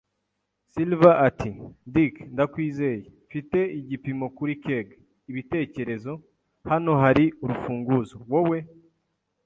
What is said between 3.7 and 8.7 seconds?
igipimo kuri keg, ibitekerezo. Hano hari urufunguzo; wowe